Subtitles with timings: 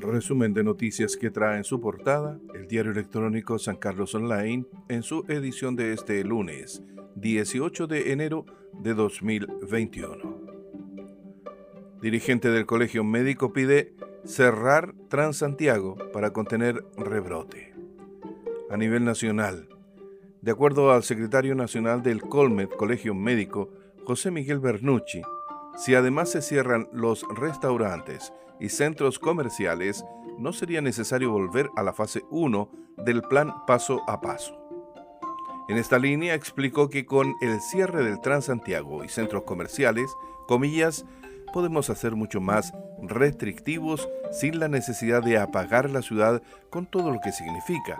[0.00, 5.02] Resumen de noticias que trae en su portada el diario electrónico San Carlos Online en
[5.02, 6.82] su edición de este lunes,
[7.16, 10.40] 18 de enero de 2021.
[12.00, 13.94] Dirigente del Colegio Médico pide
[14.24, 17.74] cerrar Transantiago para contener rebrote.
[18.70, 19.68] A nivel nacional,
[20.40, 23.70] de acuerdo al secretario nacional del Colmed Colegio Médico,
[24.06, 25.20] José Miguel Bernucci,
[25.76, 30.04] si además se cierran los restaurantes y centros comerciales,
[30.38, 34.56] no sería necesario volver a la fase 1 del plan paso a paso.
[35.68, 40.10] En esta línea explicó que con el cierre del Transantiago y centros comerciales,
[40.48, 41.04] comillas,
[41.52, 47.20] podemos hacer mucho más restrictivos sin la necesidad de apagar la ciudad con todo lo
[47.20, 47.98] que significa.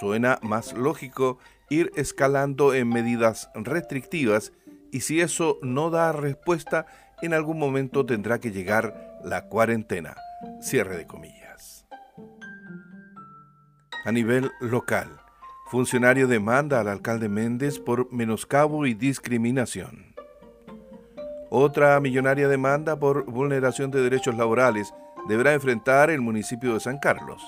[0.00, 1.38] Suena más lógico
[1.70, 4.52] ir escalando en medidas restrictivas
[4.90, 6.86] y si eso no da respuesta,
[7.22, 10.16] en algún momento tendrá que llegar la cuarentena.
[10.60, 11.86] Cierre de comillas.
[14.04, 15.08] A nivel local,
[15.70, 20.14] funcionario demanda al alcalde Méndez por menoscabo y discriminación.
[21.48, 24.92] Otra millonaria demanda por vulneración de derechos laborales
[25.28, 27.42] deberá enfrentar el municipio de San Carlos.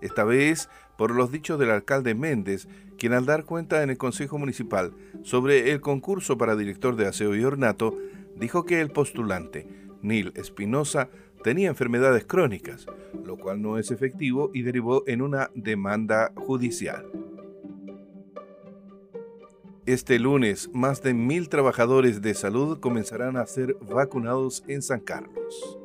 [0.00, 2.68] Esta vez por los dichos del alcalde Méndez,
[2.98, 7.34] quien al dar cuenta en el Consejo Municipal sobre el concurso para director de aseo
[7.34, 7.96] y ornato,
[8.38, 9.66] dijo que el postulante,
[10.02, 11.08] Nil Espinosa,
[11.42, 12.86] tenía enfermedades crónicas,
[13.24, 17.06] lo cual no es efectivo y derivó en una demanda judicial.
[19.86, 25.78] Este lunes, más de mil trabajadores de salud comenzarán a ser vacunados en San Carlos.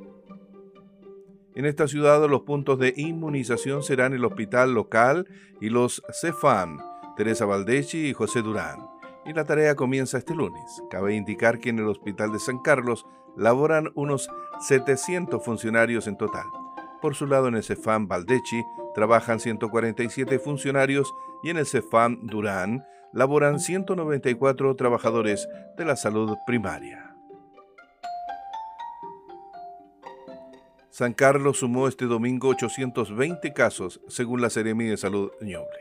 [1.54, 5.28] En esta ciudad los puntos de inmunización serán el hospital local
[5.60, 6.80] y los CEFAM,
[7.16, 8.80] Teresa Valdechi y José Durán
[9.26, 10.84] y la tarea comienza este lunes.
[10.90, 13.06] Cabe indicar que en el Hospital de San Carlos
[13.36, 14.30] laboran unos
[14.62, 16.46] 700 funcionarios en total.
[17.02, 22.86] Por su lado, en el Cefam Valdechi trabajan 147 funcionarios y en el Cefam Durán
[23.14, 27.16] laboran 194 trabajadores de la salud primaria.
[30.90, 35.81] San Carlos sumó este domingo 820 casos, según la Seremi de Salud Ñoble.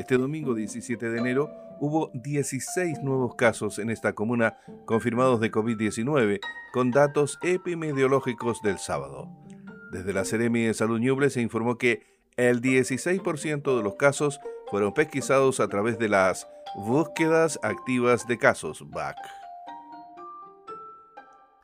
[0.00, 4.56] Este domingo 17 de enero hubo 16 nuevos casos en esta comuna
[4.86, 6.40] confirmados de COVID-19,
[6.72, 9.28] con datos epidemiológicos del sábado.
[9.92, 12.00] Desde la Seremi de Salud Ñuble se informó que
[12.38, 14.40] el 16% de los casos
[14.70, 19.18] fueron pesquisados a través de las búsquedas activas de casos, BAC.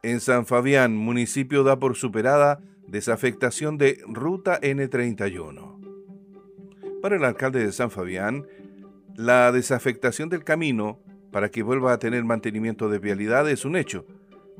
[0.02, 5.75] En San Fabián, municipio da por superada desafectación de Ruta N31.
[7.06, 8.48] Para el alcalde de San Fabián,
[9.14, 10.98] la desafectación del camino
[11.30, 14.04] para que vuelva a tener mantenimiento de vialidad es un hecho,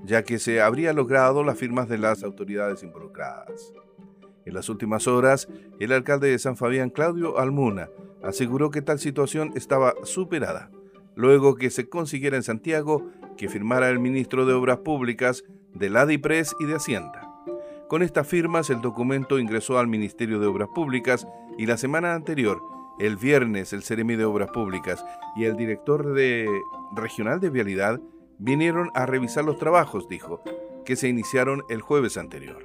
[0.04, 3.72] ya que se habría logrado las firmas de las autoridades involucradas.
[4.44, 5.48] En las últimas horas,
[5.80, 7.88] el alcalde de San Fabián, Claudio Almuna,
[8.22, 10.70] aseguró que tal situación estaba superada,
[11.16, 15.42] luego que se consiguiera en Santiago que firmara el ministro de Obras Públicas,
[15.74, 17.25] de la DIPRES y de Hacienda.
[17.88, 22.60] Con estas firmas, el documento ingresó al Ministerio de Obras Públicas y la semana anterior
[22.98, 25.04] el viernes el Ceremi de Obras Públicas
[25.36, 26.48] y el director de
[26.97, 28.00] regional de vialidad
[28.38, 30.42] vinieron a revisar los trabajos, dijo,
[30.84, 32.64] que se iniciaron el jueves anterior.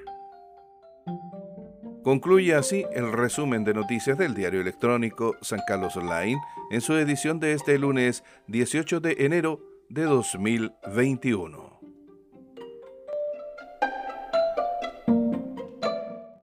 [2.04, 7.40] Concluye así el resumen de noticias del diario electrónico San Carlos Online en su edición
[7.40, 11.71] de este lunes 18 de enero de 2021.